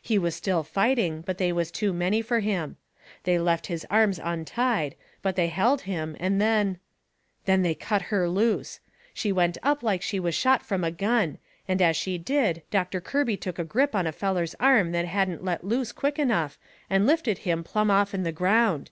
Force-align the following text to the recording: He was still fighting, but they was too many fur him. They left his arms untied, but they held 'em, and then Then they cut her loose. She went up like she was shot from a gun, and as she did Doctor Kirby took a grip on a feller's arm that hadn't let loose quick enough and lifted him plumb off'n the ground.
He 0.00 0.18
was 0.18 0.34
still 0.34 0.62
fighting, 0.62 1.20
but 1.20 1.36
they 1.36 1.52
was 1.52 1.70
too 1.70 1.92
many 1.92 2.22
fur 2.22 2.40
him. 2.40 2.78
They 3.24 3.38
left 3.38 3.66
his 3.66 3.84
arms 3.90 4.18
untied, 4.18 4.94
but 5.20 5.36
they 5.36 5.48
held 5.48 5.86
'em, 5.86 6.16
and 6.18 6.40
then 6.40 6.78
Then 7.44 7.60
they 7.60 7.74
cut 7.74 8.00
her 8.08 8.26
loose. 8.26 8.80
She 9.12 9.30
went 9.30 9.58
up 9.62 9.82
like 9.82 10.00
she 10.00 10.18
was 10.18 10.34
shot 10.34 10.64
from 10.64 10.84
a 10.84 10.90
gun, 10.90 11.36
and 11.68 11.82
as 11.82 11.98
she 11.98 12.16
did 12.16 12.62
Doctor 12.70 13.02
Kirby 13.02 13.36
took 13.36 13.58
a 13.58 13.62
grip 13.64 13.94
on 13.94 14.06
a 14.06 14.12
feller's 14.12 14.54
arm 14.58 14.92
that 14.92 15.04
hadn't 15.04 15.44
let 15.44 15.64
loose 15.64 15.92
quick 15.92 16.18
enough 16.18 16.58
and 16.88 17.06
lifted 17.06 17.36
him 17.44 17.62
plumb 17.62 17.90
off'n 17.90 18.22
the 18.24 18.32
ground. 18.32 18.90